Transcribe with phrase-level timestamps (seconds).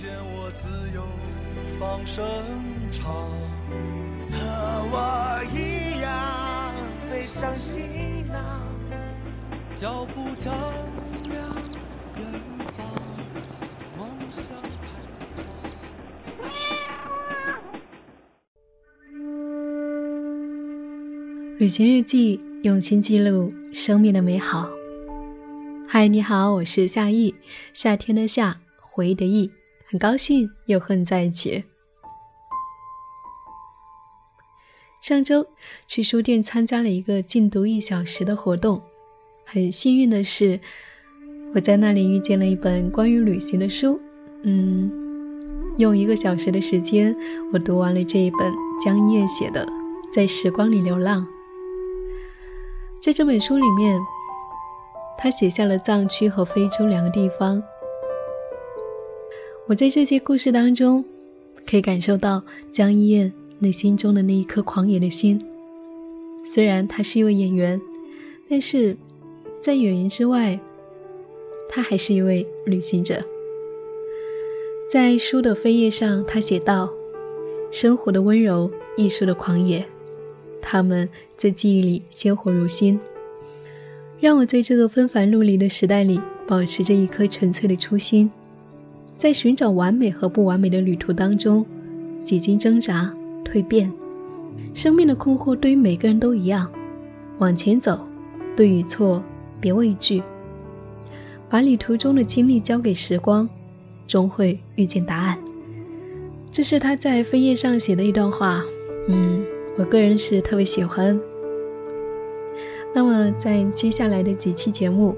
[0.00, 1.02] 见我自由
[1.76, 2.24] 放声
[2.92, 3.12] 唱，
[4.30, 4.38] 和
[4.92, 6.72] 我一样
[7.10, 8.62] 背上行囊，
[9.74, 10.54] 脚步丈
[11.28, 11.34] 量
[12.14, 12.24] 远
[12.76, 12.86] 方，
[13.98, 14.86] 梦想开
[16.36, 16.46] 放。
[21.58, 24.70] 旅行日记，用心记录生命的美好。
[25.88, 27.34] 嗨，你好，我是夏意，
[27.74, 29.50] 夏天的夏，回忆的忆，
[29.90, 31.64] 很高兴又和你在一起。
[35.00, 35.46] 上周
[35.86, 38.82] 去书店参加了一个禁读一小时的活动，
[39.46, 40.60] 很幸运的是，
[41.54, 43.98] 我在那里遇见了一本关于旅行的书。
[44.42, 44.92] 嗯，
[45.78, 47.16] 用一个小时的时间，
[47.52, 48.52] 我读完了这一本
[48.84, 49.64] 江一燕写的
[50.12, 51.22] 《在时光里流浪》。
[53.00, 53.98] 在这本书里面，
[55.16, 57.62] 他写下了藏区和非洲两个地方。
[59.68, 61.04] 我在这些故事当中，
[61.66, 65.38] 可以感受到江一燕内心中的那一颗狂野的心。
[66.42, 67.78] 虽然她是一位演员，
[68.48, 68.96] 但是
[69.60, 70.58] 在演员之外，
[71.68, 73.22] 她还是一位旅行者。
[74.90, 76.88] 在书的扉页上，他写道
[77.70, 79.84] ：“生活的温柔，艺术的狂野。”
[80.62, 82.98] 他们在记忆里鲜活如新，
[84.18, 88.30] 让我在这个纷繁陆离的时代里保持着一颗纯粹的初心，
[89.18, 91.66] 在寻找完美和不完美的旅途当中，
[92.22, 93.12] 几经挣扎
[93.44, 93.92] 蜕变。
[94.72, 96.70] 生命的困惑对于每个人都一样，
[97.38, 98.06] 往前走，
[98.56, 99.22] 对与错
[99.60, 100.22] 别畏惧，
[101.50, 103.48] 把旅途中的经历交给时光，
[104.06, 105.36] 终会遇见答案。
[106.50, 108.64] 这是他在扉页上写的一段话，
[109.08, 109.44] 嗯。
[109.76, 111.20] 我个人是特别喜欢。
[112.92, 115.16] 那么，在接下来的几期节目，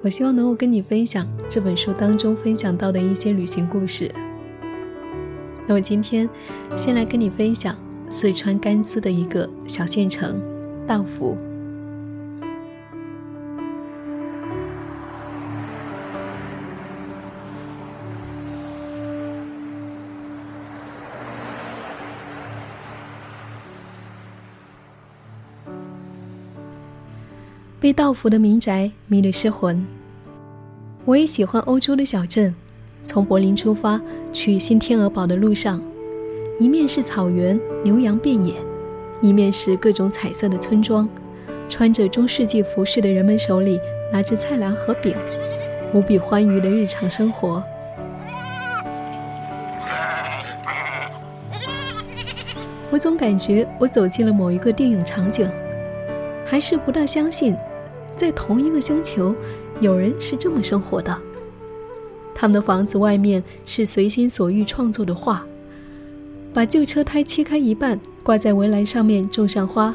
[0.00, 4.10] 我希望能够跟你分享这本书当中分享到的一些旅行故事。
[5.66, 6.28] 那么今天，
[6.76, 7.76] 先来跟你分享
[8.08, 10.40] 四川甘孜的一个小县城——
[10.86, 11.36] 道孚。
[27.88, 29.82] 被道孚的民宅迷得失魂。
[31.06, 32.54] 我也喜欢欧洲的小镇。
[33.06, 33.98] 从柏林出发
[34.30, 35.82] 去新天鹅堡的路上，
[36.60, 38.56] 一面是草原，牛羊遍野；
[39.22, 41.08] 一面是各种彩色的村庄，
[41.66, 43.80] 穿着中世纪服饰的人们手里
[44.12, 45.16] 拿着菜篮和饼，
[45.94, 47.64] 无比欢愉的日常生活。
[52.90, 55.50] 我总感觉我走进了某一个电影场景，
[56.44, 57.56] 还是不大相信。
[58.18, 59.32] 在同一个星球，
[59.80, 61.16] 有人是这么生活的。
[62.34, 65.46] 他们的房子外面是随心所欲创作的画，
[66.52, 69.94] 把旧车胎切开一半，挂在围栏上面种上花。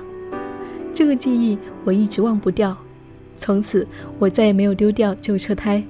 [0.93, 2.77] 这个记忆我一直忘不掉，
[3.37, 3.85] 从此
[4.19, 5.83] 我再也没有丢掉旧车胎。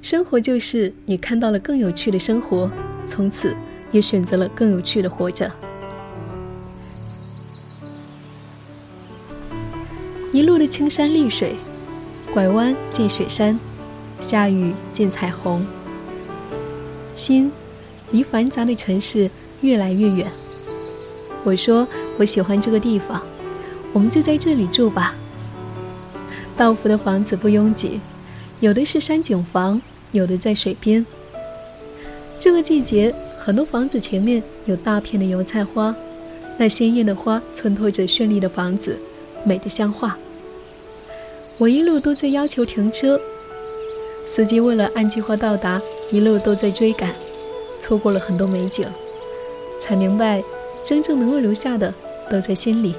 [0.00, 2.70] 生活就是你看到了更有趣的生活，
[3.06, 3.54] 从此
[3.92, 5.50] 也选择了更有趣的活着。
[10.32, 11.56] 一路的青山绿水，
[12.32, 13.58] 拐弯见雪山，
[14.20, 15.66] 下雨见彩虹。
[17.16, 17.50] 心
[18.12, 19.28] 离繁杂的城市
[19.60, 20.28] 越来越远。
[21.42, 21.86] 我说
[22.16, 23.20] 我喜欢这个地方，
[23.92, 25.16] 我们就在这里住吧。
[26.56, 28.00] 道孚的房子不拥挤，
[28.60, 31.04] 有的是山景房，有的在水边。
[32.38, 35.92] 这个季节，很多房子前面有大片的油菜花，
[36.56, 38.96] 那鲜艳的花衬托着绚丽的房子。
[39.44, 40.16] 美得像画。
[41.58, 43.20] 我一路都在要求停车，
[44.26, 47.14] 司机为了按计划到达，一路都在追赶，
[47.78, 48.86] 错过了很多美景，
[49.78, 50.42] 才明白，
[50.84, 51.92] 真正能够留下的
[52.30, 52.94] 都在心里。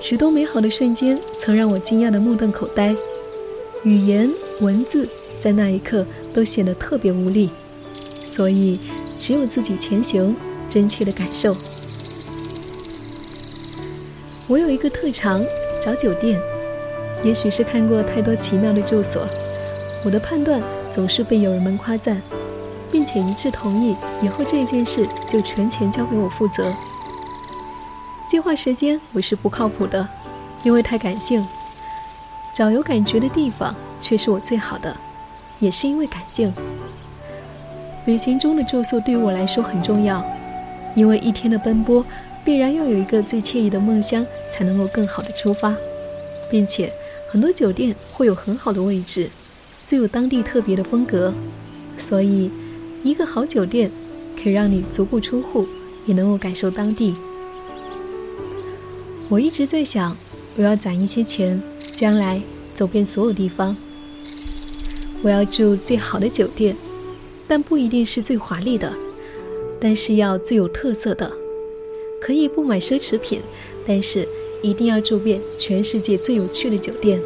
[0.00, 2.94] 许多美好的瞬间曾让我惊讶的目瞪口呆，
[3.82, 4.30] 语言
[4.60, 5.08] 文字
[5.40, 7.50] 在那一刻都显得特别无力，
[8.22, 8.78] 所以
[9.18, 10.36] 只有自己前行，
[10.70, 11.56] 真切的感受。
[14.46, 15.42] 我有一个特长，
[15.80, 16.38] 找酒店。
[17.22, 19.26] 也许是看过太多奇妙的住所，
[20.04, 22.20] 我的判断总是被友人们夸赞，
[22.92, 26.70] 并且一致同意以后这件事就全权交给我负责。
[28.28, 30.06] 计划时间我是不靠谱的，
[30.62, 31.46] 因为太感性。
[32.52, 34.94] 找有感觉的地方却是我最好的，
[35.58, 36.52] 也是因为感性。
[38.04, 40.22] 旅行中的住宿对于我来说很重要，
[40.94, 42.04] 因为一天的奔波
[42.44, 45.74] 必然要有一个最惬意的梦乡，才能够更好的出发，
[46.50, 46.92] 并且
[47.30, 49.30] 很多酒店会有很好的位置，
[49.86, 51.32] 最有当地特别的风格，
[51.96, 52.50] 所以
[53.02, 53.90] 一个好酒店
[54.40, 55.66] 可以让你足不出户
[56.06, 57.14] 也能够感受当地。
[59.28, 60.16] 我一直在想，
[60.56, 61.60] 我要攒一些钱。
[61.94, 62.42] 将来
[62.74, 63.76] 走遍所有地方，
[65.22, 66.76] 我要住最好的酒店，
[67.46, 68.92] 但不一定是最华丽的，
[69.78, 71.30] 但是要最有特色的。
[72.24, 73.42] 可以不买奢侈品，
[73.86, 74.26] 但是
[74.62, 77.20] 一定要住遍全世界最有趣的酒店。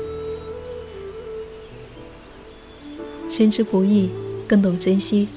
[3.30, 4.10] 深知不易，
[4.48, 5.28] 更懂珍惜。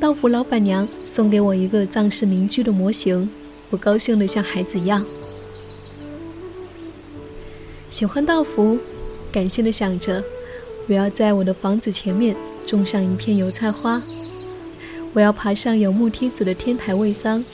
[0.00, 3.28] 道服老板娘送给我一个藏式民居的模型，
[3.68, 5.04] 我高兴得像孩子一样。
[7.90, 8.78] 喜欢道服，
[9.30, 10.24] 感性的想着，
[10.86, 12.34] 我要在我的房子前面
[12.64, 14.02] 种上一片油菜花，
[15.12, 17.44] 我要爬上有木梯子的天台喂桑。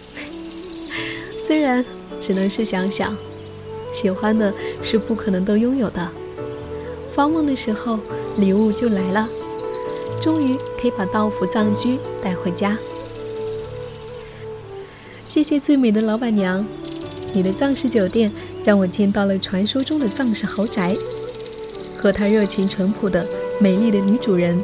[1.64, 1.84] 然
[2.20, 3.16] 只能是想想，
[3.92, 4.52] 喜欢的
[4.82, 6.08] 是不可能都拥有的。
[7.12, 7.98] 发梦的时候，
[8.36, 9.28] 礼物就来了，
[10.20, 12.76] 终于可以把道府藏居带回家。
[15.26, 16.64] 谢谢最美的老板娘，
[17.32, 18.30] 你的藏式酒店。
[18.64, 20.96] 让我见到了传说中的藏式豪宅，
[21.98, 23.26] 和她热情淳朴的
[23.60, 24.58] 美丽的女主人。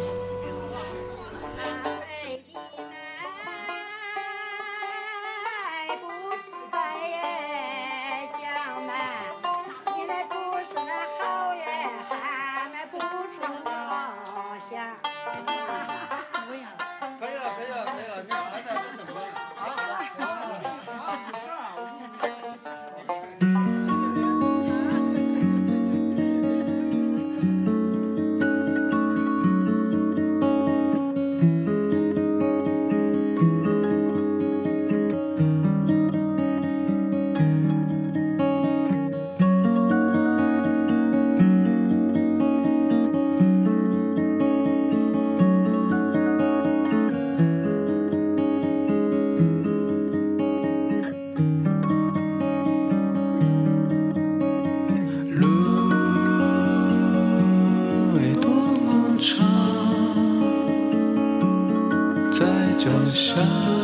[62.81, 63.80] 就像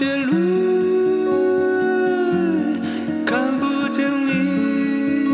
[0.00, 0.32] 见路
[3.26, 5.28] 看不见你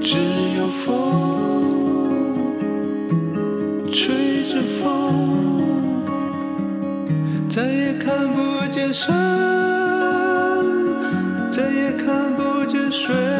[0.00, 0.16] 只
[0.56, 2.08] 有风
[3.92, 4.80] 吹着风
[7.50, 9.12] 再也看不见山
[11.50, 13.39] 再也看不见水。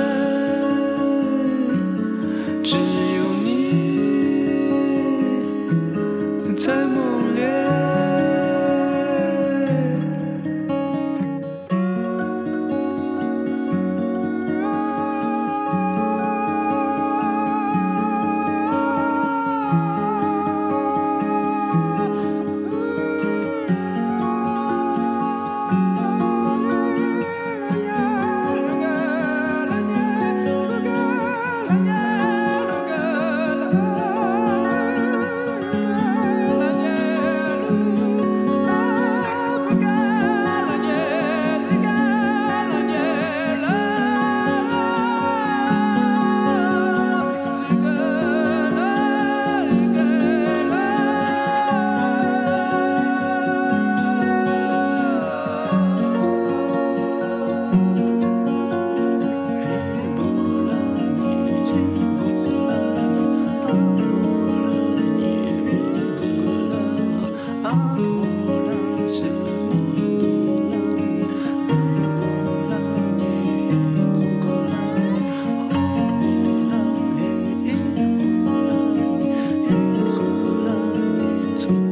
[81.61, 81.90] Song.